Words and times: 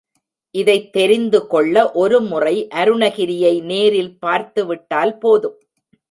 இதைத் 0.55 0.93
தெரிந்து 0.93 1.47
கொள்ள 1.47 1.91
ஒரு 1.91 2.21
முறை 2.21 2.67
அருணகிரியை 2.75 3.61
நேரில் 3.61 4.19
பார்த்து 4.19 4.65
விட்டால் 4.65 5.17
போதும். 5.17 5.59